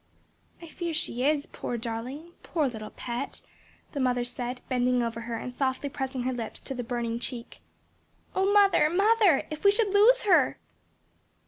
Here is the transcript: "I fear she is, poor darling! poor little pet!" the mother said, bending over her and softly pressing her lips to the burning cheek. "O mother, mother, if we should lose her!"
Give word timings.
"I 0.59 0.65
fear 0.65 0.95
she 0.95 1.23
is, 1.29 1.45
poor 1.45 1.77
darling! 1.77 2.31
poor 2.41 2.67
little 2.67 2.89
pet!" 2.89 3.41
the 3.91 3.99
mother 3.99 4.23
said, 4.23 4.61
bending 4.67 5.03
over 5.03 5.21
her 5.21 5.35
and 5.37 5.53
softly 5.53 5.89
pressing 5.89 6.23
her 6.23 6.33
lips 6.33 6.59
to 6.61 6.73
the 6.73 6.83
burning 6.83 7.19
cheek. 7.19 7.61
"O 8.33 8.51
mother, 8.51 8.89
mother, 8.89 9.45
if 9.51 9.63
we 9.63 9.69
should 9.69 9.93
lose 9.93 10.23
her!" 10.23 10.57